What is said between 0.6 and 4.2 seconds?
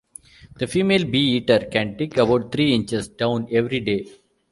female bee-eater can dig about three inches down every day.